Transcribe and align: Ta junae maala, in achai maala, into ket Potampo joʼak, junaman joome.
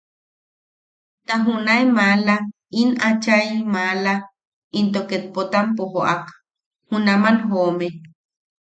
Ta 1.27 1.35
junae 1.45 1.83
maala, 1.97 2.35
in 2.81 2.89
achai 3.09 3.47
maala, 3.73 4.13
into 4.79 5.01
ket 5.09 5.23
Potampo 5.33 5.83
joʼak, 5.93 6.23
junaman 6.89 7.37
joome. 7.49 7.87